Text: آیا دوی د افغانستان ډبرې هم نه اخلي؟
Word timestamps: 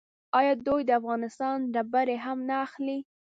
آیا 0.39 0.53
دوی 0.65 0.81
د 0.85 0.91
افغانستان 0.99 1.57
ډبرې 1.73 2.17
هم 2.25 2.37
نه 2.49 2.55
اخلي؟ 2.65 2.97